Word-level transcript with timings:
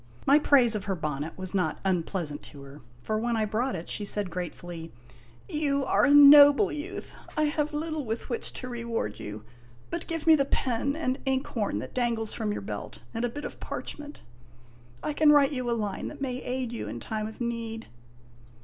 My 0.25 0.39
praise 0.39 0.73
of 0.73 0.85
her 0.85 0.95
bonnet 0.95 1.37
was 1.37 1.53
not 1.53 1.79
unpleasant 1.85 2.41
to 2.41 2.61
her, 2.63 2.81
for 3.03 3.19
when 3.19 3.37
I 3.37 3.45
brought 3.45 3.75
it 3.75 3.87
she 3.87 4.03
said 4.03 4.31
gratefully:" 4.31 4.91
You 5.47 5.85
are 5.85 6.05
a 6.05 6.09
noble 6.09 6.71
youth. 6.71 7.13
I 7.37 7.43
have 7.43 7.71
little 7.71 8.03
with 8.03 8.27
which 8.27 8.51
to 8.53 8.67
reward 8.67 9.19
you; 9.19 9.43
but 9.91 10.07
give 10.07 10.25
me 10.25 10.33
the 10.33 10.45
pen 10.45 10.95
and 10.95 11.19
inkhorn 11.27 11.77
that 11.81 11.93
dangles 11.93 12.33
from 12.33 12.51
your 12.51 12.61
belt, 12.61 12.97
and 13.13 13.23
a 13.23 13.27
THE 13.27 13.33
WINNING 13.35 13.45
OF 13.45 13.53
VANELLA 13.53 13.69
115 13.69 14.23
bit 14.23 14.23
of 14.23 15.03
parchment. 15.03 15.03
I 15.03 15.13
can 15.13 15.31
write 15.31 15.51
you 15.51 15.69
a 15.69 15.77
line 15.79 16.07
that 16.07 16.19
may 16.19 16.41
aid 16.41 16.71
you 16.71 16.87
in 16.87 16.99
time 16.99 17.27
of 17.27 17.39
need." 17.39 17.85